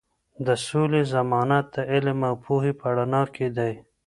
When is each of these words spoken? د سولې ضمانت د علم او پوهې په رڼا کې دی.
د 0.45 0.47
سولې 0.67 1.01
ضمانت 1.13 1.65
د 1.75 1.77
علم 1.91 2.19
او 2.29 2.35
پوهې 2.45 2.71
په 2.81 2.87
رڼا 2.97 3.23
کې 3.35 3.47
دی. 3.57 3.73